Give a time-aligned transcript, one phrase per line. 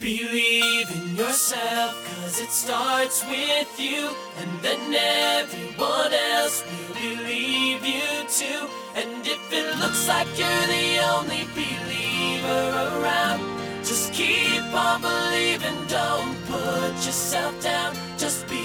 [0.00, 8.02] Believe in yourself, cause it starts with you, and then everyone else will believe you
[8.28, 8.68] too.
[8.96, 13.40] And if it looks like you're the only believer around,
[13.84, 18.64] just keep on believing, don't put yourself down, just believe.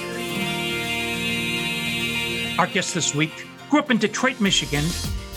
[2.58, 4.84] Our guest this week grew up in Detroit, Michigan,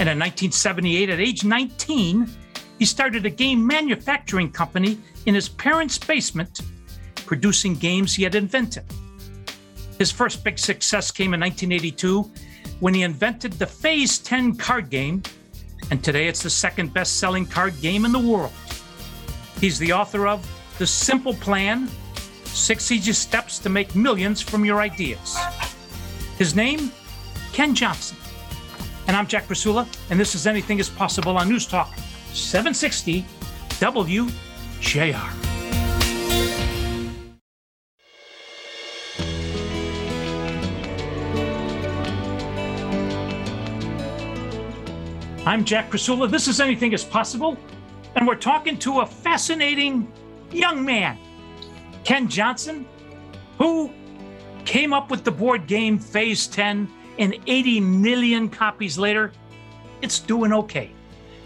[0.00, 2.26] and in 1978, at age 19,
[2.82, 6.62] he started a game manufacturing company in his parents' basement,
[7.26, 8.82] producing games he had invented.
[9.98, 12.28] His first big success came in 1982
[12.80, 15.22] when he invented the Phase 10 card game,
[15.92, 18.50] and today it's the second best selling card game in the world.
[19.60, 20.44] He's the author of
[20.78, 21.88] The Simple Plan
[22.46, 25.38] Six Easy Steps to Make Millions from Your Ideas.
[26.36, 26.90] His name,
[27.52, 28.16] Ken Johnson.
[29.06, 31.88] And I'm Jack Krasula, and this is Anything is Possible on News Talk
[32.32, 33.24] 760
[33.68, 35.42] WJR.
[45.44, 46.30] I'm Jack Krasula.
[46.30, 47.58] This is Anything is Possible,
[48.16, 50.10] and we're talking to a fascinating
[50.50, 51.18] young man,
[52.04, 52.86] Ken Johnson,
[53.58, 53.92] who
[54.64, 59.32] came up with the board game Phase 10, and 80 million copies later,
[60.00, 60.92] it's doing okay.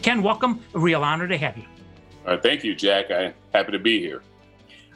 [0.07, 0.63] Ken, welcome.
[0.73, 1.65] A real honor to have you.
[2.25, 3.11] Uh, thank you, Jack.
[3.11, 4.23] I'm happy to be here.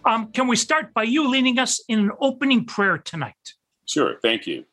[0.05, 3.55] Um, can we start by you leading us in an opening prayer tonight?
[3.87, 4.21] Sure.
[4.23, 4.65] Thank you.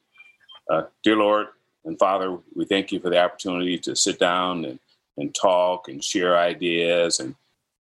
[0.70, 1.48] Uh, dear Lord
[1.86, 4.80] and Father, we thank you for the opportunity to sit down and,
[5.18, 7.34] and talk and share ideas and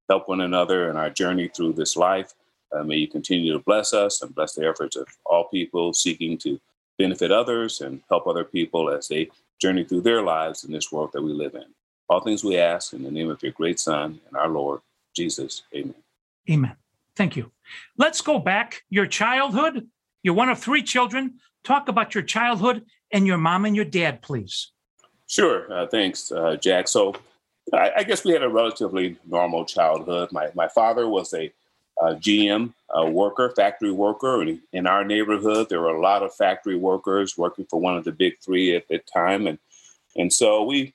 [0.09, 2.33] help one another in our journey through this life.
[2.75, 6.39] Uh, may you continue to bless us and bless the efforts of all people seeking
[6.39, 6.59] to
[6.97, 9.29] benefit others and help other people as they
[9.61, 11.65] journey through their lives in this world that we live in.
[12.09, 14.79] All things we ask in the name of your great Son and our Lord,
[15.13, 15.63] Jesus.
[15.75, 15.95] Amen.
[16.49, 16.75] Amen.
[17.15, 17.51] Thank you.
[17.97, 18.83] Let's go back.
[18.89, 19.87] Your childhood,
[20.23, 21.39] you're one of three children.
[21.63, 24.71] Talk about your childhood and your mom and your dad, please.
[25.27, 25.71] Sure.
[25.71, 26.87] Uh, thanks, uh, Jack.
[26.87, 27.15] So
[27.73, 30.31] I, I, guess we had a relatively normal childhood.
[30.31, 31.51] My, my father was a
[32.01, 32.73] uh, GM
[33.07, 34.41] worker, factory worker.
[34.41, 38.05] And in our neighborhood, there were a lot of factory workers working for one of
[38.05, 39.47] the big three at the time.
[39.47, 39.59] And,
[40.15, 40.93] and so we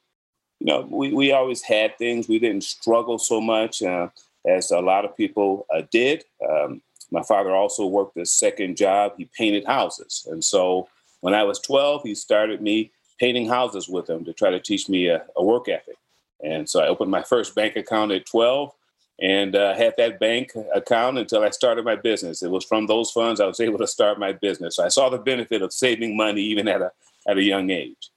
[0.62, 2.28] you know, we, we always had things.
[2.28, 4.10] We didn't struggle so much uh,
[4.46, 6.24] as a lot of people uh, did.
[6.48, 6.80] Um,
[7.10, 9.14] my father also worked a second job.
[9.18, 10.24] He painted houses.
[10.30, 10.88] And so
[11.20, 14.88] when I was 12, he started me painting houses with him to try to teach
[14.88, 15.96] me a, a work ethic.
[16.44, 18.72] And so I opened my first bank account at 12
[19.20, 22.40] and uh, had that bank account until I started my business.
[22.40, 24.76] It was from those funds I was able to start my business.
[24.76, 26.92] So I saw the benefit of saving money even at a,
[27.26, 28.10] at a young age.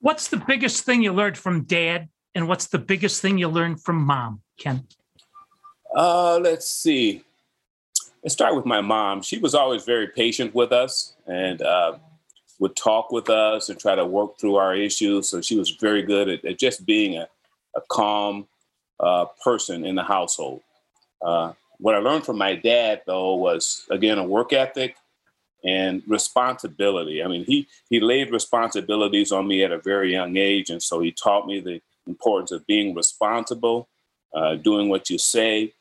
[0.00, 3.82] What's the biggest thing you learned from dad, and what's the biggest thing you learned
[3.82, 4.86] from mom, Ken?
[5.94, 7.24] Uh, let's see.
[8.22, 9.22] Let's start with my mom.
[9.22, 11.98] She was always very patient with us and uh,
[12.58, 15.28] would talk with us and try to work through our issues.
[15.28, 17.28] So she was very good at, at just being a,
[17.76, 18.46] a calm
[19.00, 20.60] uh, person in the household.
[21.22, 24.96] Uh, what I learned from my dad, though, was again a work ethic
[25.64, 27.22] and responsibility.
[27.22, 31.00] I mean, he he laid responsibilities on me at a very young age, and so
[31.00, 33.88] he taught me the importance of being responsible,
[34.34, 35.74] uh, doing what you say,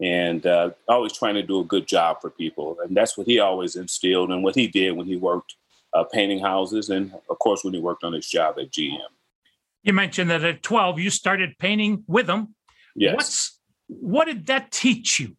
[0.00, 2.76] and uh, always trying to do a good job for people.
[2.84, 5.54] And that's what he always instilled, and what he did when he worked
[5.94, 8.98] uh, painting houses, and of course when he worked on his job at GM.
[9.82, 12.54] You mentioned that at twelve you started painting with him.
[12.94, 13.14] Yes.
[13.14, 15.36] What's what did that teach you?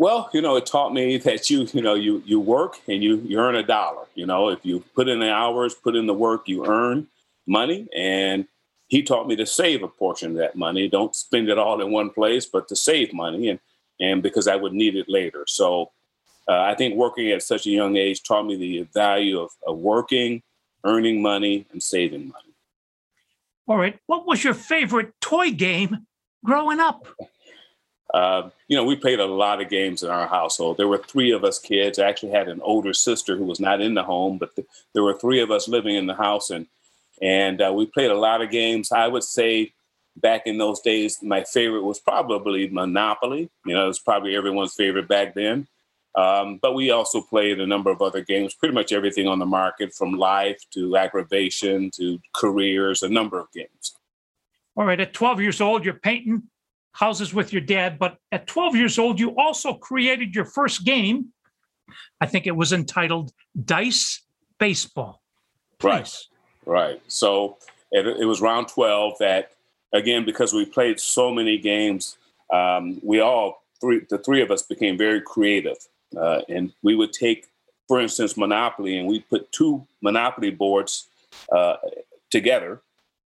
[0.00, 3.16] Well, you know, it taught me that you, you know, you you work and you
[3.18, 4.06] you earn a dollar.
[4.14, 7.06] You know, if you put in the hours, put in the work, you earn
[7.46, 7.86] money.
[7.94, 8.46] And
[8.88, 10.88] he taught me to save a portion of that money.
[10.88, 13.58] Don't spend it all in one place, but to save money, and
[14.00, 15.44] and because I would need it later.
[15.46, 15.90] So
[16.48, 19.76] uh, I think working at such a young age taught me the value of, of
[19.76, 20.42] working,
[20.82, 22.54] earning money, and saving money.
[23.68, 23.98] All right.
[24.06, 26.06] What was your favorite toy game
[26.42, 27.06] growing up?
[28.12, 30.76] Uh, you know, we played a lot of games in our household.
[30.76, 31.98] There were three of us kids.
[31.98, 35.04] I actually had an older sister who was not in the home, but th- there
[35.04, 36.66] were three of us living in the house, and
[37.22, 38.90] and uh, we played a lot of games.
[38.90, 39.72] I would say
[40.16, 43.50] back in those days, my favorite was probably Monopoly.
[43.64, 45.68] You know, it was probably everyone's favorite back then.
[46.16, 49.46] Um, but we also played a number of other games, pretty much everything on the
[49.46, 53.94] market, from life to aggravation to careers, a number of games.
[54.76, 56.42] All right, at 12 years old, you're painting
[56.92, 61.28] houses with your dad, but at 12 years old, you also created your first game.
[62.20, 63.32] I think it was entitled
[63.64, 64.22] Dice
[64.58, 65.20] Baseball.
[65.78, 66.28] Please.
[66.64, 67.02] Right, right.
[67.08, 67.58] So
[67.90, 69.52] it, it, was round 12 that,
[69.92, 72.18] again, because we played so many games
[72.52, 75.76] um, we all three the three of us became very creative,
[76.16, 77.46] uh, and we would take,
[77.88, 81.08] for instance, Monopoly, and we put two Monopoly boards
[81.52, 81.76] uh,
[82.30, 82.80] together,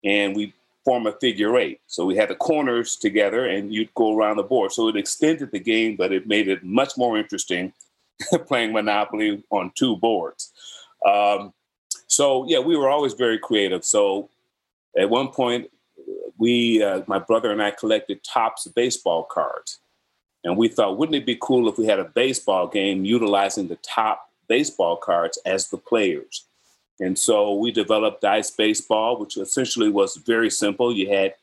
[0.04, 0.54] and we
[0.90, 1.81] form a figure eight.
[1.87, 4.72] So we had the corners together, and you'd go around the board.
[4.72, 7.72] So it extended the game, but it made it much more interesting
[8.48, 10.52] playing Monopoly on two boards.
[11.06, 11.52] Um,
[12.08, 13.84] so yeah, we were always very creative.
[13.84, 14.31] So
[14.98, 15.70] at one point,
[16.38, 19.78] we, uh, my brother and I, collected Topps baseball cards,
[20.43, 23.76] and we thought, wouldn't it be cool if we had a baseball game utilizing the
[23.76, 26.46] Topps baseball cards as the players?
[27.00, 30.94] And so we developed Dice Baseball, which essentially was very simple.
[30.94, 31.35] You had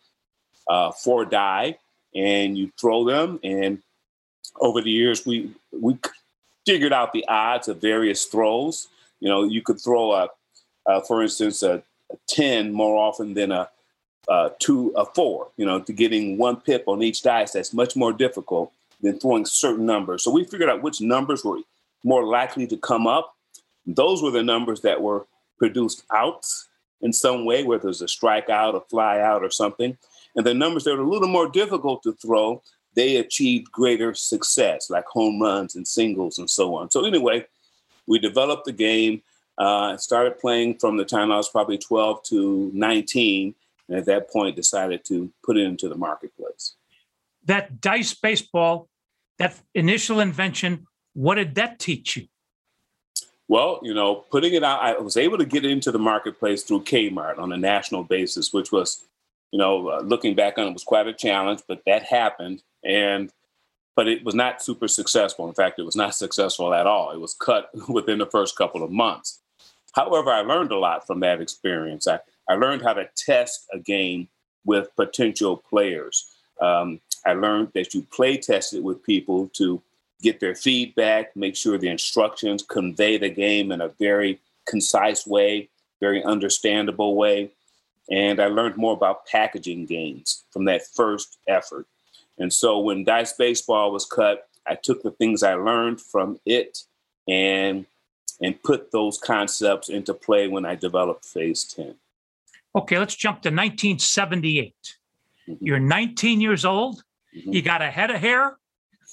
[0.68, 1.80] uh, four die,
[2.16, 3.40] and you throw them.
[3.44, 3.82] And
[4.60, 5.98] over the years, we we
[6.66, 8.88] figured out the odds of various throws.
[9.20, 10.30] You know, you could throw a,
[11.08, 11.82] for instance, a,
[12.12, 13.68] a, ten more often than a,
[14.30, 15.48] a two, a four.
[15.58, 17.54] You know, to getting one pip on each dice.
[17.54, 18.72] That's much more difficult
[19.02, 20.24] than throwing certain numbers.
[20.24, 21.60] So we figured out which numbers were
[22.04, 23.34] more likely to come up.
[23.88, 25.26] Those were the numbers that were
[25.58, 26.68] produced outs
[27.02, 29.98] in some way, whether it's a strikeout, a flyout, or something.
[30.36, 32.62] And the numbers that are a little more difficult to throw,
[32.96, 36.90] they achieved greater success, like home runs and singles and so on.
[36.90, 37.46] So, anyway,
[38.08, 39.22] we developed the game,
[39.58, 43.56] uh, started playing from the time I was probably 12 to 19,
[43.90, 46.76] and at that point decided to put it into the marketplace.
[47.46, 48.90] That dice baseball,
[49.38, 52.28] that initial invention, what did that teach you?
[53.48, 56.84] Well, you know, putting it out, I was able to get into the marketplace through
[56.84, 59.06] Kmart on a national basis, which was,
[59.52, 62.62] you know, uh, looking back on it was quite a challenge, but that happened.
[62.84, 63.32] And,
[63.96, 65.48] but it was not super successful.
[65.48, 67.12] In fact, it was not successful at all.
[67.12, 69.40] It was cut within the first couple of months.
[69.94, 72.08] However, I learned a lot from that experience.
[72.08, 72.20] I,
[72.50, 74.28] I learned how to test a game
[74.66, 76.30] with potential players.
[76.62, 79.82] Um, I learned that you play test it with people to
[80.22, 85.70] get their feedback, make sure the instructions convey the game in a very concise way,
[86.00, 87.52] very understandable way.
[88.10, 91.86] And I learned more about packaging games from that first effort.
[92.38, 96.84] And so when Dice Baseball was cut, I took the things I learned from it
[97.28, 97.86] and
[98.40, 101.96] and put those concepts into play when I developed Phase 10.
[102.76, 104.76] Okay, let's jump to 1978.
[105.48, 105.66] Mm-hmm.
[105.66, 107.04] You're 19 years old.
[107.36, 107.54] Mm-hmm.
[107.54, 108.58] You got a head of hair,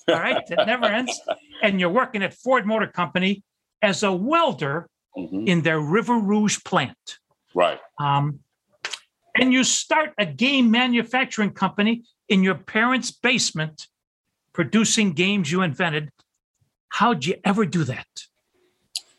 [0.08, 1.20] all right, it never ends.
[1.62, 3.42] And you're working at Ford Motor Company
[3.82, 5.46] as a welder mm-hmm.
[5.46, 7.18] in their River Rouge plant.
[7.54, 7.80] Right.
[7.98, 8.40] Um,
[9.38, 13.88] and you start a game manufacturing company in your parents' basement,
[14.52, 16.10] producing games you invented.
[16.88, 18.06] How'd you ever do that?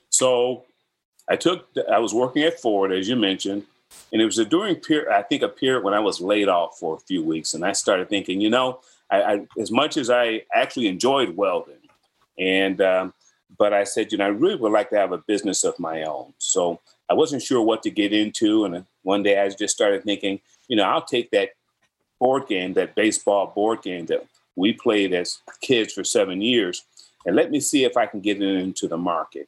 [0.10, 0.64] So
[1.30, 3.64] I took, I was working at Ford, as you mentioned,
[4.12, 6.78] and it was a during period, I think a period when I was laid off
[6.78, 7.54] for a few weeks.
[7.54, 8.80] And I started thinking, you know,
[9.12, 11.76] I, I, as much as I actually enjoyed welding,
[12.40, 13.14] and um,
[13.58, 16.04] but I said, you know, I really would like to have a business of my
[16.04, 16.34] own.
[16.38, 16.80] So
[17.10, 20.76] I wasn't sure what to get into, and one day I just started thinking, you
[20.76, 21.52] know, I'll take that
[22.20, 24.26] board game, that baseball board game that
[24.56, 26.84] we played as kids for seven years,
[27.26, 29.48] and let me see if I can get it into the market.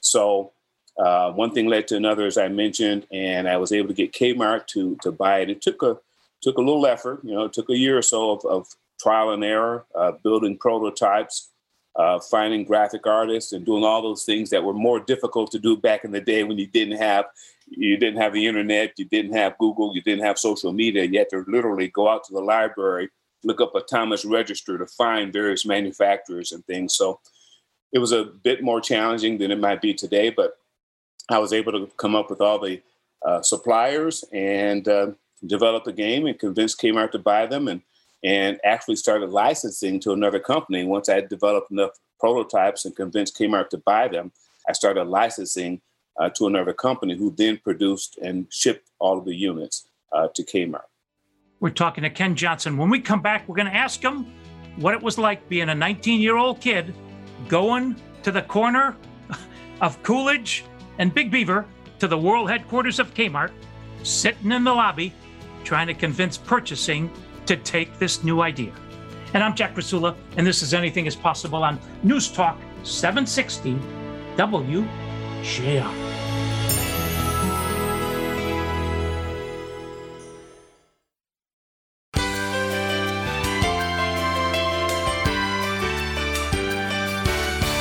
[0.00, 0.52] So
[0.98, 4.12] uh, one thing led to another, as I mentioned, and I was able to get
[4.12, 5.50] Kmart to to buy it.
[5.50, 5.98] It took a
[6.42, 9.30] took a little effort, you know, it took a year or so of, of trial
[9.30, 11.50] and error, uh, building prototypes,
[11.96, 15.76] uh, finding graphic artists, and doing all those things that were more difficult to do
[15.76, 17.26] back in the day when you didn't have
[17.68, 21.02] you didn't have the internet, you didn't have Google, you didn't have social media.
[21.04, 23.08] You had to literally go out to the library,
[23.42, 26.94] look up a Thomas Register to find various manufacturers and things.
[26.94, 27.18] So
[27.92, 30.58] it was a bit more challenging than it might be today, but
[31.28, 32.80] I was able to come up with all the
[33.24, 35.08] uh, suppliers and uh,
[35.44, 37.82] develop a game and convince Kmart to buy them and
[38.26, 40.84] and actually started licensing to another company.
[40.84, 44.32] Once I developed enough prototypes and convinced Kmart to buy them,
[44.68, 45.80] I started licensing
[46.18, 50.42] uh, to another company who then produced and shipped all of the units uh, to
[50.42, 50.88] Kmart.
[51.60, 52.76] We're talking to Ken Johnson.
[52.76, 54.26] When we come back, we're going to ask him
[54.74, 56.92] what it was like being a 19 year old kid
[57.46, 58.96] going to the corner
[59.80, 60.64] of Coolidge
[60.98, 61.64] and Big Beaver
[62.00, 63.52] to the world headquarters of Kmart,
[64.02, 65.14] sitting in the lobby,
[65.62, 67.08] trying to convince purchasing
[67.46, 68.72] to take this new idea.
[69.34, 73.78] And I'm Jack Krasula, and this is Anything is Possible on News Talk 760
[74.36, 74.86] WJR.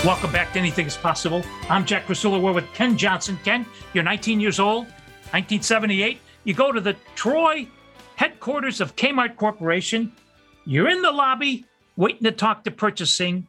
[0.06, 1.44] Welcome back to Anything is Possible.
[1.68, 2.40] I'm Jack Krasula.
[2.40, 3.40] We're with Ken Johnson.
[3.44, 4.86] Ken, you're 19 years old,
[5.32, 6.20] 1978.
[6.44, 7.68] You go to the Troy
[8.16, 10.12] headquarters of Kmart Corporation,
[10.66, 13.48] You're in the lobby waiting to talk to purchasing.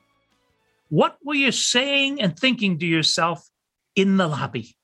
[0.89, 3.49] What were you saying and thinking to yourself
[3.95, 4.77] in the lobby?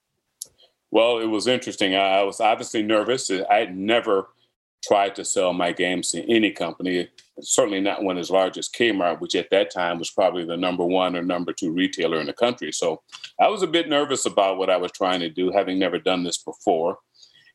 [0.91, 1.95] Well, it was interesting.
[1.95, 3.31] I was obviously nervous.
[3.31, 4.29] I had never
[4.83, 7.09] tried to sell my games to any company,
[7.41, 10.85] certainly not one as large as Kmart, which at that time was probably the number
[10.85, 12.73] one or number two retailer in the country.
[12.73, 13.01] So
[13.41, 16.25] I was a bit nervous about what I was trying to do, having never done
[16.25, 16.99] this before.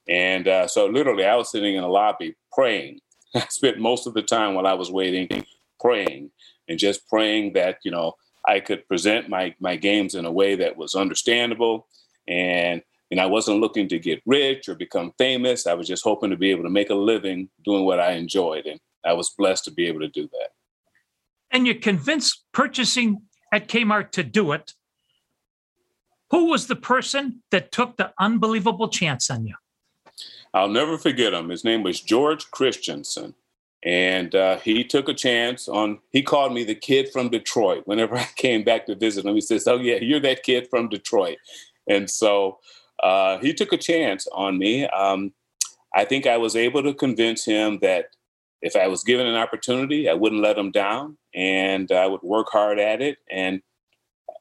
[0.09, 2.99] And uh, so literally, I was sitting in a lobby praying.
[3.35, 5.45] I spent most of the time while I was waiting
[5.79, 6.31] praying
[6.67, 8.13] and just praying that, you know,
[8.47, 11.87] I could present my, my games in a way that was understandable
[12.27, 15.65] and and I wasn't looking to get rich or become famous.
[15.65, 18.65] I was just hoping to be able to make a living doing what I enjoyed.
[18.65, 20.49] And I was blessed to be able to do that.
[21.49, 23.21] And you convinced purchasing
[23.53, 24.73] at Kmart to do it.
[26.31, 29.55] Who was the person that took the unbelievable chance on you?
[30.57, 31.49] I'll never forget him.
[31.49, 33.35] His name was George Christensen.
[33.83, 37.83] And uh, he took a chance on, he called me the kid from Detroit.
[37.85, 40.89] Whenever I came back to visit him, he says, Oh, yeah, you're that kid from
[40.89, 41.37] Detroit.
[41.87, 42.57] And so
[43.03, 44.87] uh, he took a chance on me.
[44.87, 45.31] Um,
[45.95, 48.07] I think I was able to convince him that
[48.63, 52.47] if I was given an opportunity, I wouldn't let him down and I would work
[52.51, 53.19] hard at it.
[53.29, 53.61] And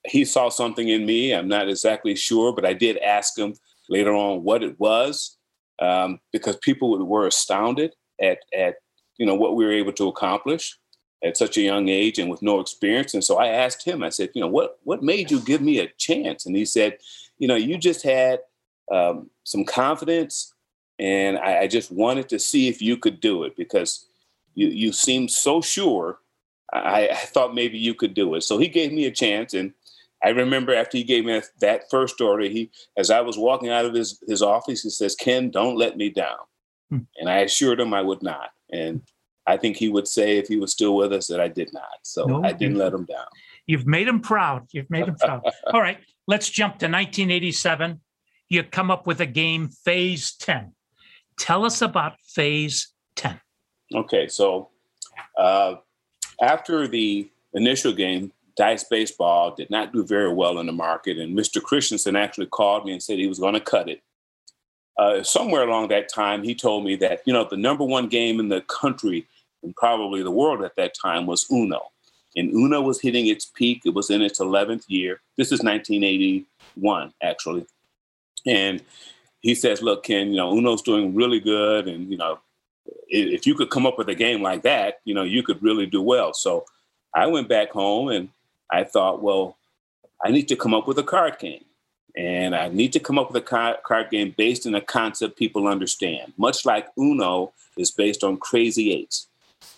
[0.06, 1.34] he saw something in me.
[1.34, 3.54] I'm not exactly sure, but I did ask him
[3.90, 5.35] later on what it was
[5.80, 8.76] um, because people were astounded at, at
[9.18, 10.76] you know what we were able to accomplish
[11.24, 13.14] at such a young age and with no experience.
[13.14, 15.78] And so I asked him, I said, you know, what what made you give me
[15.78, 16.46] a chance?
[16.46, 16.98] And he said,
[17.38, 18.40] you know, you just had
[18.92, 20.54] um, some confidence,
[20.98, 24.06] and I, I, just wanted to see if you could do it because
[24.54, 26.18] you you seemed so sure.
[26.72, 28.42] I, I, thought maybe you could do it.
[28.42, 29.72] So he gave me a chance, and
[30.24, 33.84] I remember after he gave me that first order, he as I was walking out
[33.84, 36.38] of his his office, he says, "Ken, don't let me down,"
[36.90, 36.98] hmm.
[37.18, 39.02] and I assured him I would not, and.
[39.48, 41.98] I think he would say if he was still with us that I did not.
[42.02, 43.26] So no, I didn't let him down.
[43.68, 44.66] You've made him proud.
[44.72, 45.40] You've made him proud.
[45.72, 48.00] All right, let's jump to 1987
[48.48, 50.72] you come up with a game, Phase 10.
[51.38, 53.40] Tell us about Phase 10.
[53.94, 54.70] Okay, so
[55.36, 55.76] uh,
[56.40, 61.36] after the initial game, Dice Baseball did not do very well in the market, and
[61.36, 61.62] Mr.
[61.62, 64.02] Christensen actually called me and said he was going to cut it.
[64.96, 68.40] Uh, somewhere along that time, he told me that you know the number one game
[68.40, 69.26] in the country
[69.62, 71.82] and probably the world at that time was Uno,
[72.34, 73.82] and Uno was hitting its peak.
[73.84, 75.20] It was in its 11th year.
[75.36, 77.66] This is 1981, actually,
[78.46, 78.82] and
[79.40, 82.38] he says, "Look, Ken, you know Uno's doing really good, and you know
[83.08, 85.84] if you could come up with a game like that, you know you could really
[85.84, 86.64] do well." So
[87.14, 88.30] I went back home and
[88.70, 89.56] I thought, well,
[90.24, 91.64] I need to come up with a card game.
[92.16, 95.68] And I need to come up with a card game based on a concept people
[95.68, 99.26] understand, much like Uno is based on Crazy Eights.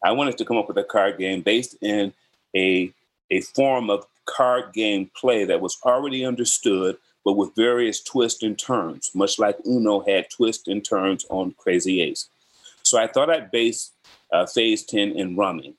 [0.05, 2.13] I wanted to come up with a card game based in
[2.55, 2.93] a,
[3.31, 6.97] a form of card game play that was already understood
[7.29, 12.01] but with various twists and turns, much like Uno had twists and turns on Crazy
[12.01, 12.31] Eights.
[12.83, 13.91] So I thought I'd base
[14.33, 15.75] uh, Phase 10 in rummy.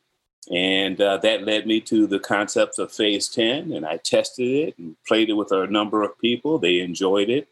[0.49, 3.71] And uh, that led me to the concepts of Phase 10.
[3.71, 6.57] And I tested it and played it with a number of people.
[6.57, 7.47] They enjoyed it.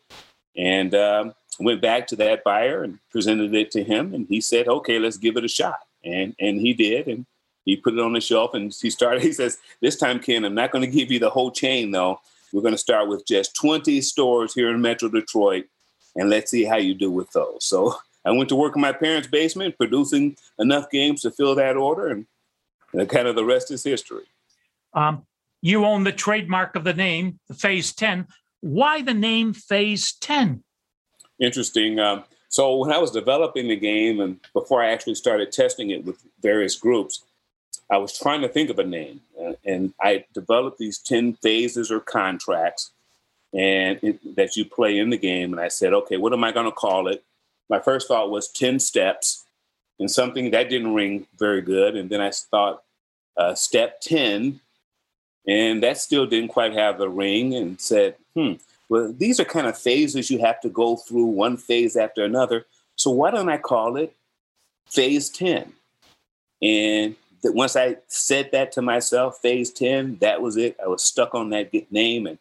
[0.55, 4.13] And um, went back to that buyer and presented it to him.
[4.13, 5.79] And he said, okay, let's give it a shot.
[6.03, 7.07] And, and he did.
[7.07, 7.25] And
[7.65, 10.55] he put it on the shelf and he started, he says, this time, Ken, I'm
[10.55, 12.19] not going to give you the whole chain though.
[12.53, 15.65] We're going to start with just 20 stores here in Metro Detroit,
[16.15, 17.65] and let's see how you do with those.
[17.65, 21.75] So I went to work in my parents' basement, producing enough games to fill that
[21.75, 22.25] order, and
[22.93, 24.25] kind of the rest is history.
[24.93, 25.25] Um,
[25.61, 28.27] you own the trademark of the name, the Phase 10.
[28.61, 30.63] Why the name Phase 10?
[31.39, 31.99] Interesting.
[31.99, 36.05] Um, so when I was developing the game, and before I actually started testing it
[36.05, 37.23] with various groups,
[37.89, 41.91] I was trying to think of a name, uh, and I developed these ten phases
[41.91, 42.91] or contracts,
[43.53, 45.53] and it, that you play in the game.
[45.53, 47.23] And I said, okay, what am I going to call it?
[47.69, 49.45] My first thought was ten steps,
[49.99, 51.95] and something that didn't ring very good.
[51.95, 52.83] And then I thought
[53.35, 54.59] uh, step ten,
[55.47, 57.53] and that still didn't quite have the ring.
[57.53, 58.53] And said, hmm,
[58.89, 62.65] well, these are kind of phases you have to go through, one phase after another.
[62.95, 64.15] So why don't I call it
[64.87, 65.73] phase ten?
[66.61, 70.75] And that once I said that to myself, phase 10, that was it.
[70.83, 72.37] I was stuck on that name and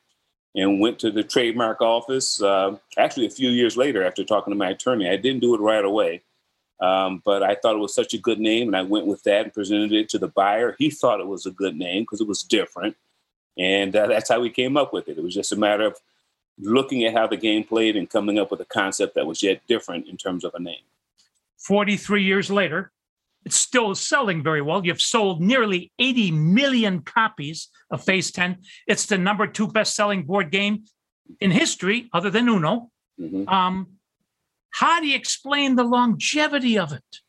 [0.55, 2.41] and went to the trademark office.
[2.41, 5.61] Uh, actually, a few years later, after talking to my attorney, I didn't do it
[5.61, 6.23] right away.
[6.81, 9.45] Um, but I thought it was such a good name, and I went with that
[9.45, 10.77] and presented it to the buyer.
[10.79, 12.97] He thought it was a good name because it was different,
[13.57, 15.17] and uh, that's how we came up with it.
[15.17, 15.97] It was just a matter of
[16.59, 19.61] looking at how the game played and coming up with a concept that was yet
[19.67, 20.85] different in terms of a name.
[21.59, 22.93] 43 years later,
[23.45, 24.85] It's still selling very well.
[24.85, 28.59] You've sold nearly 80 million copies of Phase 10.
[28.89, 30.83] It's the number two best selling board game
[31.39, 32.91] in history, other than Uno.
[33.21, 33.47] Mhm.
[33.49, 33.96] Um,
[34.71, 37.21] how do you explain the longevity of it?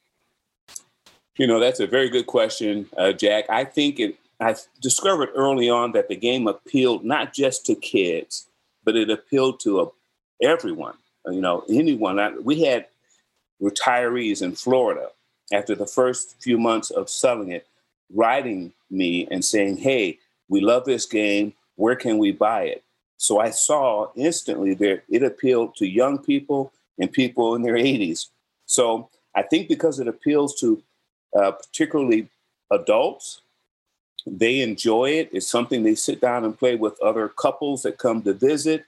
[1.38, 3.46] You know, that's a very good question, uh, Jack.
[3.50, 4.18] I think it.
[4.40, 8.48] I discovered early on that the game appealed not just to kids,
[8.84, 9.90] but it appealed to uh,
[10.42, 10.96] everyone.
[11.28, 12.20] Uh, You know, anyone.
[12.20, 12.88] I, we had
[13.62, 15.10] retirees in Florida
[15.52, 17.68] after the first few months of selling it,
[18.14, 21.54] writing me and saying, "Hey, we love this game.
[21.76, 22.84] Where can we buy it?"
[23.18, 28.28] So I saw instantly that it appealed to young people and people in their 80s.
[28.66, 30.82] So I think because it appeals to
[31.36, 32.30] uh, particularly
[32.72, 33.42] adults.
[34.26, 35.30] They enjoy it.
[35.32, 38.86] It's something they sit down and play with other couples that come to visit.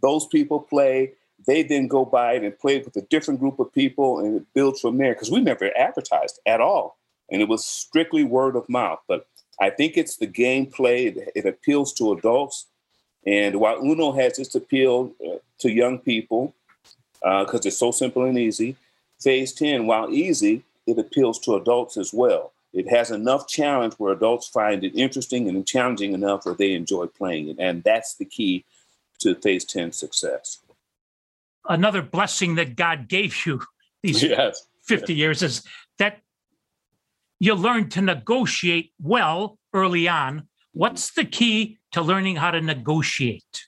[0.00, 1.12] Those people play.
[1.46, 4.46] They then go by it and play with a different group of people, and it
[4.54, 5.14] builds from there.
[5.14, 6.98] Because we never advertised at all,
[7.30, 9.00] and it was strictly word of mouth.
[9.08, 9.26] But
[9.60, 11.16] I think it's the gameplay.
[11.16, 12.66] It, it appeals to adults,
[13.26, 16.54] and while Uno has its appeal uh, to young people
[17.24, 18.76] Uh, because it's so simple and easy,
[19.18, 22.52] Phase 10, while easy, it appeals to adults as well.
[22.74, 27.06] It has enough challenge where adults find it interesting and challenging enough where they enjoy
[27.06, 27.56] playing it.
[27.58, 28.66] And that's the key
[29.20, 30.58] to Phase 10 success.
[31.66, 33.62] Another blessing that God gave you
[34.02, 34.66] these Yes.
[34.82, 35.62] 50 years is
[35.98, 36.20] that
[37.40, 40.48] you learn to negotiate well early on.
[40.72, 43.66] What's the key to learning how to negotiate?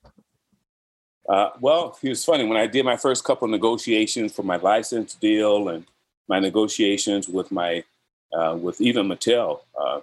[1.28, 4.56] Uh, well, it was funny when I did my first couple of negotiations for my
[4.56, 5.84] license deal and
[6.28, 7.84] my negotiations with my
[8.32, 9.60] uh, with even Mattel.
[9.78, 10.00] Uh,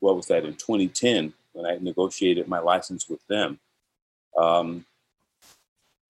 [0.00, 3.58] what was that in 2010 when I negotiated my license with them?
[4.36, 4.84] Um,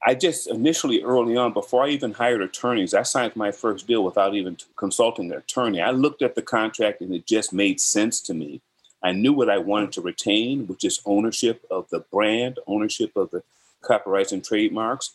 [0.07, 4.05] I just initially early on, before I even hired attorneys, I signed my first deal
[4.05, 5.81] without even consulting an attorney.
[5.81, 8.61] I looked at the contract and it just made sense to me.
[9.03, 13.31] I knew what I wanted to retain, which is ownership of the brand, ownership of
[13.31, 13.43] the
[13.85, 15.15] copyrights and trademarks.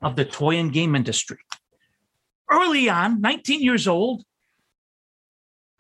[0.03, 1.39] of the toy and game industry.
[2.51, 4.23] Early on, 19 years old,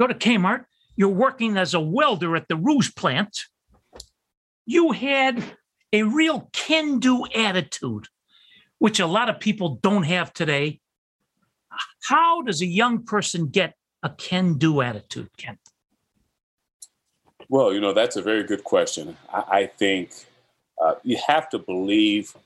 [0.00, 0.64] go to Kmart.
[0.96, 3.38] You're working as a welder at the Rouge plant.
[4.64, 5.42] You had
[5.92, 8.06] a real can do attitude,
[8.78, 10.80] which a lot of people don't have today.
[12.02, 15.58] How does a young person get a can do attitude, Ken?
[17.48, 19.16] Well, you know, that's a very good question.
[19.32, 20.10] I, I think
[20.82, 22.36] uh, you have to believe,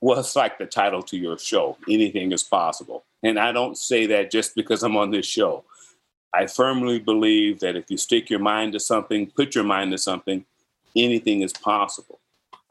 [0.00, 3.04] well, it's like the title to your show anything is possible.
[3.22, 5.64] And I don't say that just because I'm on this show.
[6.34, 9.98] I firmly believe that if you stick your mind to something, put your mind to
[9.98, 10.44] something,
[10.96, 12.18] anything is possible.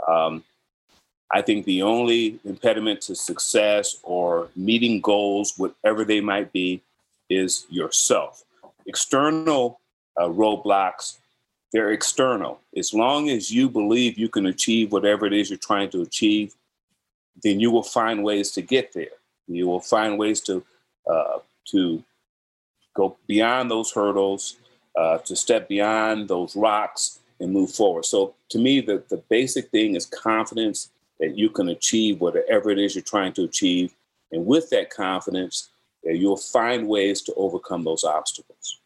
[0.08, 0.43] Um,
[1.32, 6.82] I think the only impediment to success or meeting goals, whatever they might be,
[7.30, 8.43] is yourself.
[8.86, 9.80] External
[10.19, 11.17] uh, roadblocks,
[11.74, 12.62] they're external.
[12.78, 16.54] As long as you believe you can achieve whatever it is you're trying to achieve,
[17.44, 19.18] then you will find ways to get there.
[19.48, 20.64] You will find ways to
[21.12, 22.04] uh, to
[22.94, 24.58] go beyond those hurdles,
[24.96, 28.06] uh, to step beyond those rocks and move forward.
[28.06, 32.80] So to me, the, the basic thing is confidence that you can achieve whatever it
[32.80, 33.94] is you're trying to achieve.
[34.32, 35.70] And with that confidence,
[36.04, 38.80] you'll find ways to overcome those obstacles.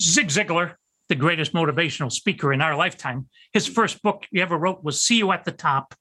[0.00, 0.76] Zig Ziglar,
[1.08, 5.18] the greatest motivational speaker in our lifetime, his first book he ever wrote was See
[5.18, 5.94] You at the Top.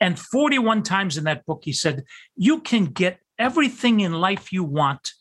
[0.00, 2.04] And 41 times in that book, he said,
[2.36, 5.12] You can get everything in life you want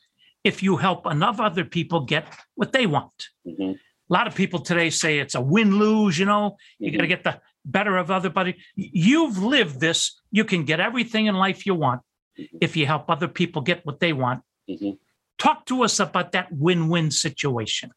[0.44, 3.28] if you help enough other people get what they want.
[3.46, 3.72] Mm-hmm.
[4.10, 6.98] A lot of people today say it's a win lose, you know, you mm-hmm.
[6.98, 8.56] got to get the better of other everybody.
[8.76, 10.22] You've lived this.
[10.32, 12.02] You can get everything in life you want
[12.40, 12.58] mm-hmm.
[12.62, 14.44] if you help other people get what they want.
[14.70, 14.92] Mm-hmm.
[15.38, 17.92] Talk to us about that win win situation.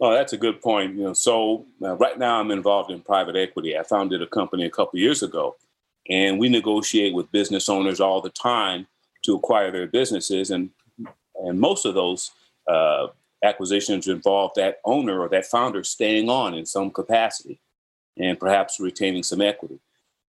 [0.00, 0.96] Oh, that's a good point.
[0.96, 3.76] You know, so uh, right now I'm involved in private equity.
[3.76, 5.56] I founded a company a couple years ago,
[6.08, 8.86] and we negotiate with business owners all the time
[9.24, 10.70] to acquire their businesses, and
[11.42, 12.30] and most of those
[12.68, 13.08] uh,
[13.42, 17.58] acquisitions involve that owner or that founder staying on in some capacity,
[18.16, 19.78] and perhaps retaining some equity.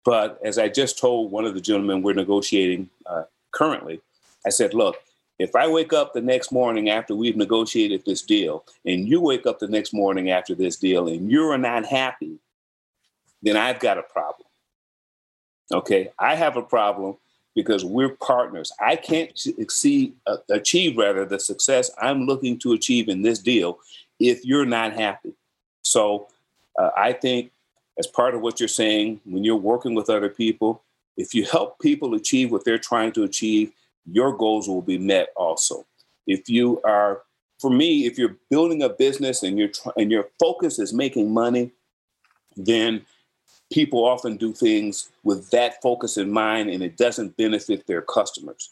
[0.05, 4.01] But as I just told one of the gentlemen we're negotiating uh, currently,
[4.47, 4.97] I said, look,
[5.39, 9.47] if I wake up the next morning after we've negotiated this deal, and you wake
[9.47, 12.39] up the next morning after this deal and you're not happy,
[13.43, 14.49] then I've got a problem.
[15.73, 17.17] Okay, I have a problem
[17.55, 18.71] because we're partners.
[18.81, 23.79] I can't exceed, uh, achieve rather the success I'm looking to achieve in this deal
[24.21, 25.33] if you're not happy.
[25.83, 26.29] So
[26.79, 27.51] uh, I think
[27.99, 30.83] as part of what you're saying, when you're working with other people,
[31.17, 33.73] if you help people achieve what they're trying to achieve,
[34.11, 35.87] your goals will be met also.
[36.27, 37.23] If you are,
[37.61, 41.33] for me, if you're building a business and you're tr- and your focus is making
[41.33, 41.73] money,
[42.57, 43.05] then
[43.73, 48.71] people often do things with that focus in mind and it doesn't benefit their customers.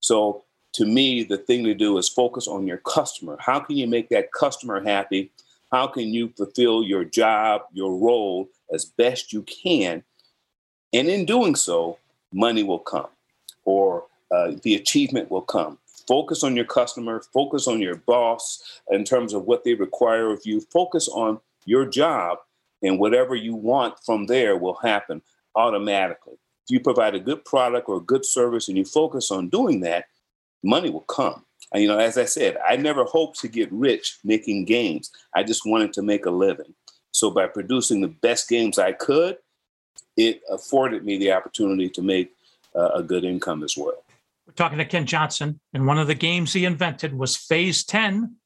[0.00, 0.44] So
[0.74, 3.36] to me, the thing to do is focus on your customer.
[3.40, 5.30] How can you make that customer happy?
[5.72, 10.04] How can you fulfill your job, your role as best you can?
[10.92, 11.98] And in doing so,
[12.32, 13.08] money will come
[13.64, 15.78] or uh, the achievement will come.
[16.06, 20.40] Focus on your customer, focus on your boss in terms of what they require of
[20.44, 22.38] you, focus on your job,
[22.82, 25.20] and whatever you want from there will happen
[25.56, 26.34] automatically.
[26.34, 29.80] If you provide a good product or a good service and you focus on doing
[29.80, 30.06] that,
[30.62, 31.44] money will come.
[31.72, 35.10] And, you know, as I said, I never hoped to get rich making games.
[35.34, 36.74] I just wanted to make a living.
[37.10, 39.38] So by producing the best games I could,
[40.16, 42.32] it afforded me the opportunity to make
[42.74, 44.02] uh, a good income as well.
[44.56, 48.36] Talking to Ken Johnson, and one of the games he invented was Phase 10,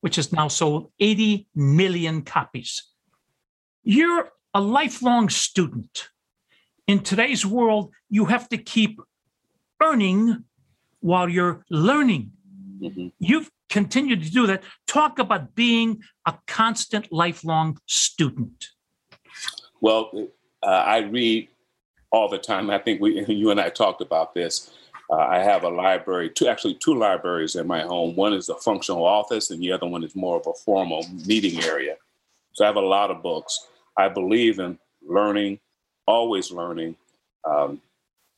[0.00, 2.82] which has now sold 80 million copies.
[3.82, 6.08] You're a lifelong student.
[6.86, 9.00] In today's world, you have to keep
[9.82, 10.44] earning
[11.00, 12.32] while you're learning.
[12.80, 13.08] Mm-hmm.
[13.18, 14.62] You've continued to do that.
[14.86, 18.68] Talk about being a constant lifelong student.
[19.80, 20.10] Well,
[20.62, 21.48] uh, I read
[22.10, 22.70] all the time.
[22.70, 24.72] I think we, you and I talked about this.
[25.10, 28.14] Uh, I have a library, two actually two libraries in my home.
[28.14, 31.62] One is a functional office, and the other one is more of a formal meeting
[31.64, 31.96] area.
[32.52, 33.66] So I have a lot of books.
[33.96, 35.58] I believe in learning,
[36.06, 36.96] always learning,
[37.44, 37.80] um,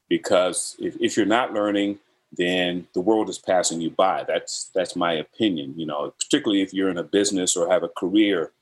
[0.09, 1.99] because if, if you're not learning,
[2.33, 4.25] then the world is passing you by.
[4.25, 5.75] That's that's my opinion.
[5.77, 8.53] You know, particularly if you're in a business or have a career,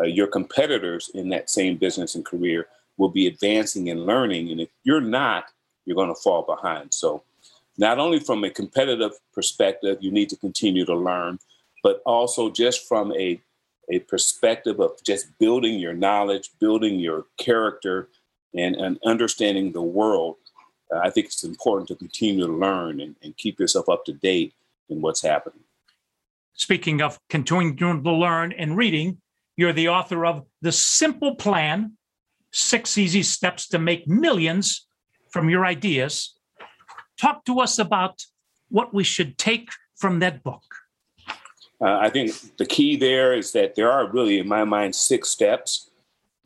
[0.00, 4.60] uh, your competitors in that same business and career will be advancing and learning, and
[4.60, 5.44] if you're not,
[5.84, 6.92] you're going to fall behind.
[6.92, 7.22] So
[7.78, 11.38] not only from a competitive perspective, you need to continue to learn,
[11.82, 13.40] but also just from a,
[13.90, 18.08] a perspective of just building your knowledge, building your character,
[18.54, 20.36] and, and understanding the world.
[20.94, 24.52] I think it's important to continue to learn and, and keep yourself up to date
[24.90, 25.60] in what's happening.
[26.52, 29.18] Speaking of continuing to learn and reading,
[29.56, 31.96] you're the author of The Simple Plan
[32.52, 34.86] Six Easy Steps to Make Millions
[35.30, 36.34] from Your Ideas
[37.20, 38.24] Talk to us about
[38.68, 40.62] what we should take from that book.
[41.80, 45.30] Uh, I think the key there is that there are really, in my mind, six
[45.30, 45.90] steps.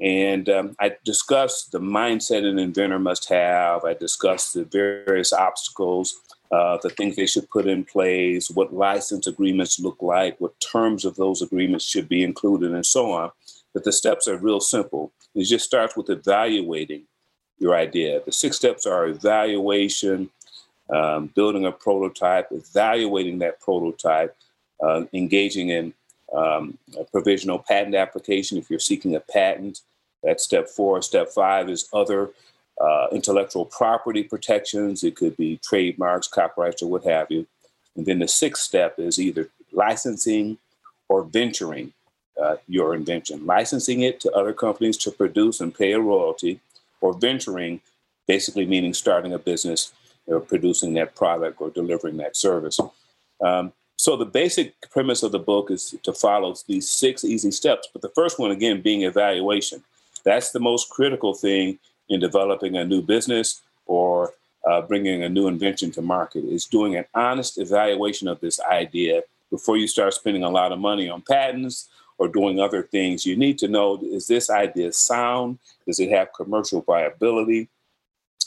[0.01, 3.85] And um, I discussed the mindset an inventor must have.
[3.85, 6.15] I discussed the various obstacles,
[6.51, 11.05] uh, the things they should put in place, what license agreements look like, what terms
[11.07, 13.31] of those agreements should be included, and so on.
[13.73, 15.13] But the steps are real simple.
[15.35, 17.05] It just starts with evaluating
[17.59, 18.21] your idea.
[18.25, 20.31] The six steps are evaluation,
[20.91, 24.37] um, building a prototype, evaluating that prototype,
[24.83, 25.93] uh, engaging in
[26.33, 29.81] um, a provisional patent application if you're seeking a patent.
[30.23, 31.03] That's step four.
[31.03, 32.31] Step five is other
[32.81, 37.47] uh, intellectual property protections, it could be trademarks, copyrights, or what have you.
[37.97, 40.59] And then the sixth step is either licensing
[41.09, 41.93] or venturing
[42.41, 46.61] uh, your invention, licensing it to other companies to produce and pay a royalty,
[47.01, 47.81] or venturing,
[48.29, 49.93] basically meaning starting a business
[50.27, 52.79] or producing that product or delivering that service.
[53.41, 57.89] Um, so the basic premise of the book is to follow these six easy steps.
[57.93, 59.83] But the first one, again, being evaluation.
[60.25, 64.33] That's the most critical thing in developing a new business or
[64.69, 69.23] uh, bringing a new invention to market is doing an honest evaluation of this idea
[69.51, 73.25] before you start spending a lot of money on patents or doing other things.
[73.25, 75.59] You need to know is this idea sound?
[75.87, 77.69] Does it have commercial viability?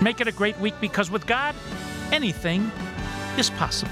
[0.00, 1.56] Make it a great week because with God,
[2.12, 2.70] anything
[3.36, 3.90] is possible.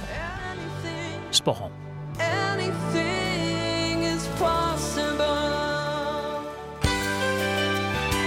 [1.33, 1.73] Spohom.
[2.21, 5.25] Anything is possible.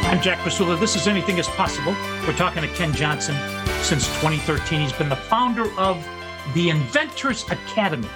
[0.03, 0.77] I'm Jack Krasula.
[0.81, 1.95] This is Anything is Possible.
[2.27, 3.37] We're talking to Ken Johnson
[3.83, 4.81] since 2013.
[4.81, 6.05] He's been the founder of
[6.53, 8.09] the Inventors Academy,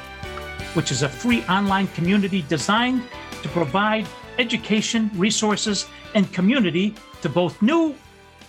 [0.75, 3.01] which is a free online community designed
[3.41, 4.05] to provide
[4.37, 7.95] education, resources, and community to both new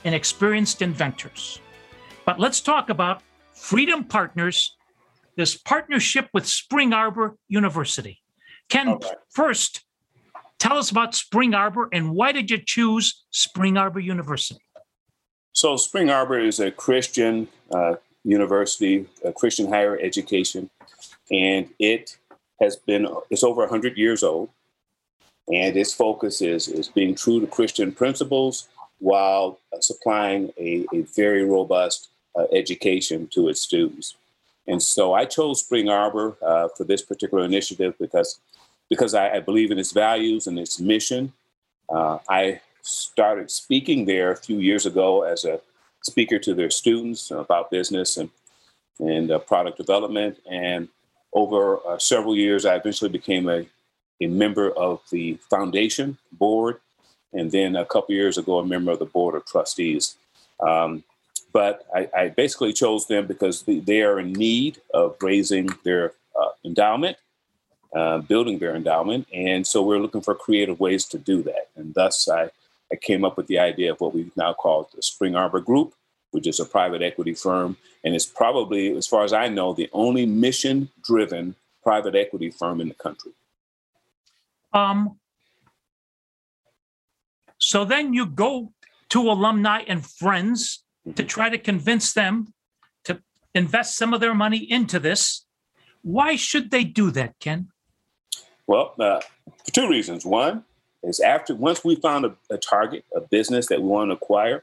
[0.05, 1.61] and experienced inventors.
[2.25, 3.23] But let's talk about
[3.55, 4.77] Freedom Partners,
[5.37, 8.21] this partnership with Spring Arbor University.
[8.69, 9.05] Ken, right.
[9.31, 9.85] first,
[10.59, 14.61] tell us about Spring Arbor and why did you choose Spring Arbor University?
[15.53, 20.69] So, Spring Arbor is a Christian uh, university, a Christian higher education,
[21.31, 22.17] and it
[22.61, 24.51] has been it's over 100 years old.
[25.53, 31.45] And its focus is is being true to Christian principles while supplying a, a very
[31.45, 34.17] robust uh, education to its students.
[34.67, 38.41] And so, I chose Spring Arbor uh, for this particular initiative because
[38.89, 41.33] because I, I believe in its values and its mission.
[41.89, 45.61] Uh, I started speaking there a few years ago as a
[46.03, 48.31] speaker to their students about business and
[48.99, 50.39] and uh, product development.
[50.51, 50.89] And
[51.37, 53.67] over uh, several years, I eventually became a,
[54.23, 56.81] a member of the foundation board,
[57.33, 60.17] and then a couple years ago, a member of the board of trustees.
[60.61, 61.05] Um,
[61.53, 66.49] but I, I basically chose them because they, are in need of raising their uh,
[66.65, 67.19] endowment,
[67.95, 71.69] uh, building their endowment, and so we're looking for creative ways to do that.
[71.77, 72.51] And thus, I
[72.93, 75.95] I came up with the idea of what we now call the Spring Arbor Group,
[76.37, 77.79] which is a private equity firm.
[78.05, 82.79] And it's probably, as far as I know, the only mission driven private equity firm
[82.83, 83.33] in the country.
[84.75, 85.19] Um,
[87.57, 88.75] so then you go
[89.09, 92.53] to alumni and friends to try to convince them
[93.05, 93.23] to
[93.55, 95.47] invest some of their money into this.
[96.03, 97.69] Why should they do that, Ken?
[98.67, 99.21] Well, uh,
[99.65, 100.27] for two reasons.
[100.27, 100.65] One
[101.03, 104.63] is after once we found a, a target, a business that we want to acquire,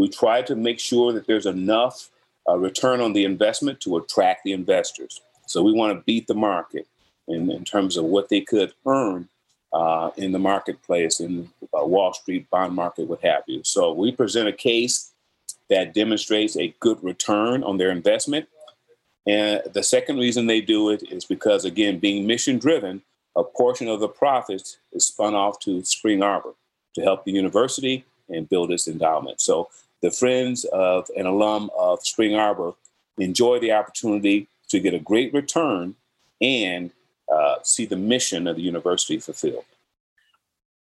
[0.00, 2.08] we try to make sure that there's enough
[2.48, 5.20] uh, return on the investment to attract the investors.
[5.46, 6.86] So we want to beat the market
[7.28, 9.28] in, in terms of what they could earn
[9.74, 13.60] uh, in the marketplace, in uh, Wall Street, bond market, what have you.
[13.62, 15.12] So we present a case
[15.68, 18.48] that demonstrates a good return on their investment.
[19.26, 23.02] And the second reason they do it is because, again, being mission driven,
[23.36, 26.54] a portion of the profits is spun off to Spring Arbor
[26.94, 29.42] to help the university and build its endowment.
[29.42, 29.68] So
[30.02, 32.72] the friends of an alum of Spring Arbor
[33.18, 35.94] enjoy the opportunity to get a great return
[36.40, 36.90] and
[37.30, 39.64] uh, see the mission of the university fulfilled.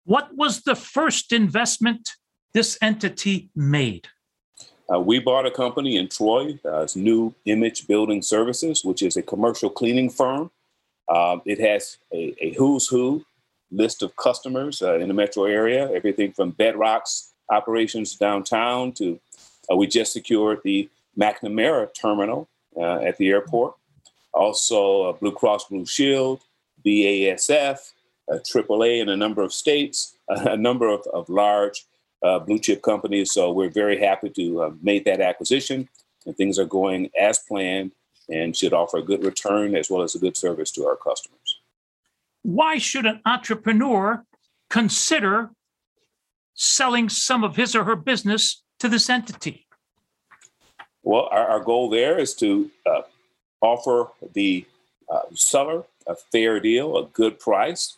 [0.06, 2.12] What was the first investment
[2.54, 4.08] this entity made?
[4.94, 9.16] Uh, we bought a company in Troy, uh, it's New Image Building Services, which is
[9.16, 10.52] a commercial cleaning firm.
[11.08, 13.26] Um, it has a, a, who's who
[13.72, 19.20] list of customers uh, in the metro area, everything from Bedrock's operations downtown to
[19.72, 23.76] uh, we just secured the McNamara terminal uh, at the airport.
[24.34, 26.42] Also, uh, Blue Cross Blue Shield,
[26.86, 27.92] BASF,
[28.30, 31.86] AAA in a number of states, a number of, of large
[32.24, 33.32] uh, blue chip companies.
[33.32, 35.90] So we're very happy to have made that acquisition,
[36.26, 37.92] and things are going as planned
[38.30, 41.60] and should offer a good return as well as a good service to our customers.
[42.44, 44.26] Why should an entrepreneur
[44.70, 45.52] consider
[46.54, 49.66] selling some of his or her business to this entity?
[51.04, 53.02] Well, our, our goal there is to uh,
[53.62, 54.66] offer the
[55.10, 57.98] uh, seller a fair deal, a good price,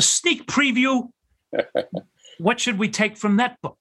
[0.00, 1.10] a sneak preview.
[2.38, 3.78] what should we take from that book?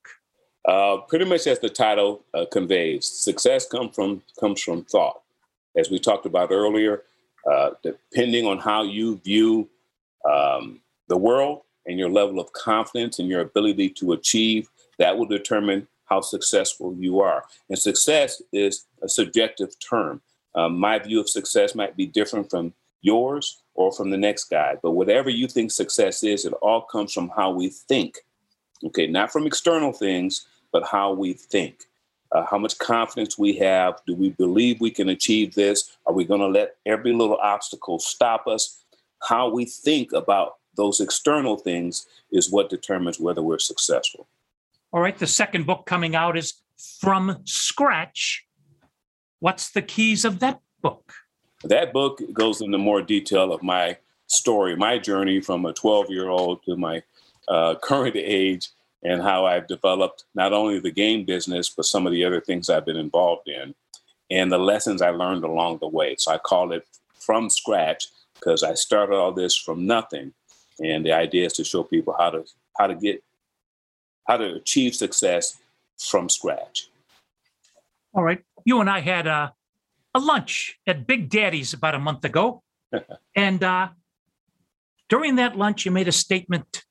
[0.67, 5.21] Uh, pretty much as the title uh, conveys, success come from comes from thought.
[5.77, 7.03] As we talked about earlier,
[7.49, 9.69] uh, depending on how you view
[10.29, 15.25] um, the world and your level of confidence and your ability to achieve, that will
[15.25, 17.45] determine how successful you are.
[17.69, 20.21] And success is a subjective term.
[20.53, 24.75] Um, my view of success might be different from yours or from the next guy,
[24.83, 28.17] but whatever you think success is, it all comes from how we think.
[28.83, 31.85] Okay, not from external things, but how we think.
[32.33, 34.01] Uh, how much confidence we have.
[34.05, 35.97] Do we believe we can achieve this?
[36.05, 38.83] Are we going to let every little obstacle stop us?
[39.23, 44.27] How we think about those external things is what determines whether we're successful.
[44.91, 45.17] All right.
[45.17, 46.55] The second book coming out is
[46.99, 48.45] From Scratch.
[49.39, 51.13] What's the keys of that book?
[51.63, 56.29] That book goes into more detail of my story, my journey from a 12 year
[56.29, 57.03] old to my
[57.47, 58.69] uh, current age,
[59.03, 62.69] and how I've developed not only the game business, but some of the other things
[62.69, 63.73] I've been involved in
[64.29, 66.15] and the lessons I learned along the way.
[66.17, 66.85] So I call it
[67.19, 70.33] From Scratch because I started all this from nothing.
[70.79, 72.45] And the idea is to show people how to
[72.77, 73.23] how to get
[74.27, 75.57] how to achieve success
[75.97, 76.89] from scratch.
[78.13, 78.41] All right.
[78.63, 79.53] You and I had a,
[80.19, 82.61] a lunch at Big Daddy's about a month ago.
[83.35, 83.89] and uh,
[85.07, 86.83] during that lunch, you made a statement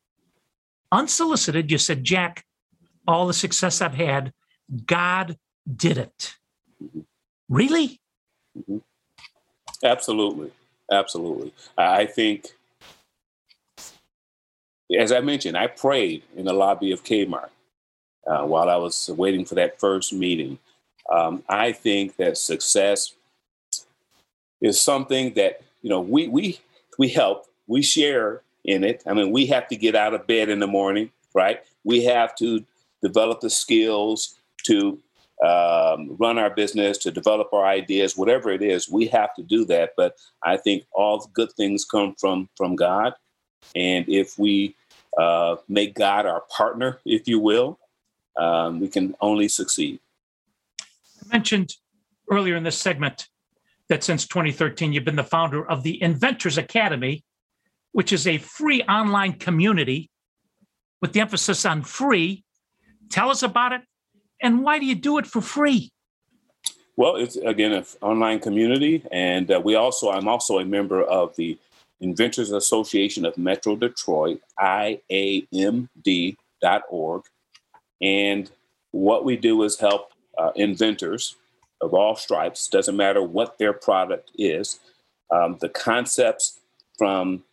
[0.91, 1.71] unsolicited.
[1.71, 2.45] You said, Jack,
[3.07, 4.33] all the success I've had,
[4.87, 5.37] God
[5.77, 6.35] did it.
[7.49, 8.01] Really?
[9.83, 10.51] Absolutely.
[10.91, 11.53] Absolutely.
[11.77, 12.47] I I think,
[14.99, 17.51] as I mentioned, I prayed in the lobby of Kmart
[18.26, 20.59] uh, while I was waiting for that first meeting.
[21.11, 23.14] Um, I think that success
[24.61, 26.61] is something that, you know, we, we,
[26.99, 29.03] we help, we share in it.
[29.07, 31.63] I mean, we have to get out of bed in the morning, right?
[31.85, 32.65] We have to
[33.03, 34.35] develop the skills
[34.65, 34.99] to
[35.45, 39.65] um, run our business, to develop our ideas, whatever it is, we have to do
[39.67, 39.93] that.
[39.97, 43.15] But I think all good things come from from God,
[43.77, 44.75] and if we
[45.17, 47.79] uh, make God our partner, if you will,
[48.37, 50.01] um, we can only succeed.
[50.81, 51.77] I mentioned
[52.31, 53.29] earlier in this segment
[53.89, 57.24] that since 2013, you've been the founder of the Inventors Academy,
[57.93, 60.11] which is a free online community
[61.01, 62.45] with the emphasis on free
[63.11, 63.82] Tell us about it.
[64.41, 65.91] And why do you do it for free?
[66.97, 71.36] Well, it's again an online community, and uh, we also I'm also a member of
[71.36, 71.57] the
[72.01, 75.12] Inventors Association of Metro Detroit, IAMD.org,
[78.03, 78.51] and
[78.91, 81.36] what we do is help uh, inventors
[81.81, 82.68] of all stripes.
[82.68, 84.81] Doesn't matter what their product is.
[85.31, 86.61] Um, the concepts
[86.97, 87.45] from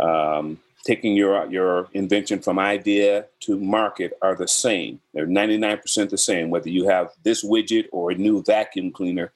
[0.00, 5.00] um, taking your your invention from idea to market are the same.
[5.12, 6.50] They're 99% the same.
[6.50, 9.32] Whether you have this widget or a new vacuum cleaner,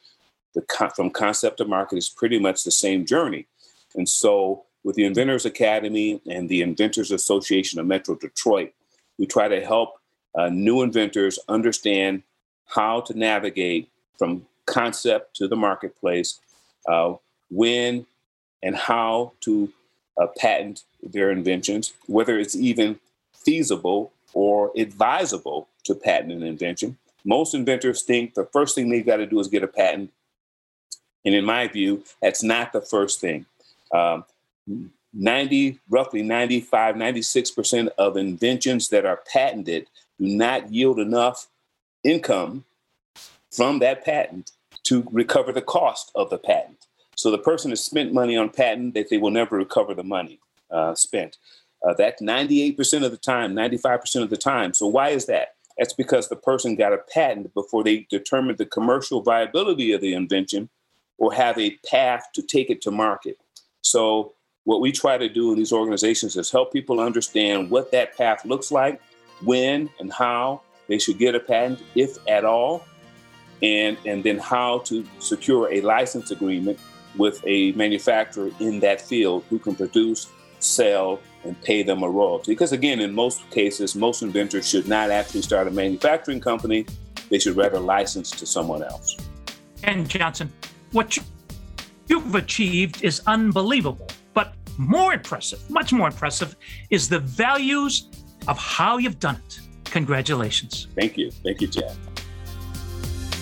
[0.54, 3.46] the con- from concept to market is pretty much the same journey.
[3.94, 8.72] And so, with the Inventors Academy and the Inventors Association of Metro Detroit,
[9.18, 9.94] we try to help
[10.34, 12.22] uh, new inventors understand
[12.66, 16.40] how to navigate from concept to the marketplace,
[16.88, 17.14] uh,
[17.50, 18.06] when
[18.62, 19.72] and how to
[20.20, 22.98] uh, patent their inventions, whether it's even
[23.32, 26.98] feasible or advisable to patent an invention.
[27.24, 30.12] Most inventors think the first thing they've got to do is get a patent.
[31.24, 33.46] And in my view, that's not the first thing.
[33.92, 34.24] Um,
[35.14, 39.86] 90, roughly 95, 96% of inventions that are patented
[40.18, 41.48] do not yield enough
[42.04, 42.64] income
[43.50, 44.52] from that patent
[44.84, 46.86] to recover the cost of the patent.
[47.16, 50.40] So the person has spent money on patent that they will never recover the money
[50.70, 51.38] uh, spent.
[51.82, 54.74] Uh, that's 98% of the time, 95% of the time.
[54.74, 55.54] So why is that?
[55.76, 60.14] That's because the person got a patent before they determined the commercial viability of the
[60.14, 60.68] invention
[61.18, 63.38] or have a path to take it to market.
[63.82, 64.34] So
[64.64, 68.44] what we try to do in these organizations is help people understand what that path
[68.44, 69.00] looks like,
[69.42, 72.84] when and how they should get a patent, if at all,
[73.62, 76.78] and, and then how to secure a license agreement
[77.16, 80.28] with a manufacturer in that field who can produce,
[80.60, 82.52] sell, and pay them a royalty.
[82.52, 86.86] Because again, in most cases, most inventors should not actually start a manufacturing company.
[87.30, 89.16] They should rather license to someone else.
[89.84, 90.52] And Johnson,
[90.92, 91.22] what you-
[92.08, 94.08] you've achieved is unbelievable.
[94.34, 96.56] But more impressive, much more impressive,
[96.90, 98.08] is the values
[98.46, 99.60] of how you've done it.
[99.84, 100.88] Congratulations.
[100.94, 101.30] Thank you.
[101.30, 101.92] Thank you, Jack.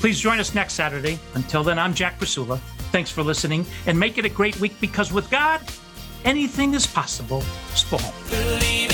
[0.07, 1.19] Please join us next Saturday.
[1.35, 2.61] Until then, I'm Jack Krasula.
[2.93, 5.61] Thanks for listening and make it a great week because with God,
[6.25, 7.43] anything is possible.
[8.31, 8.86] Believe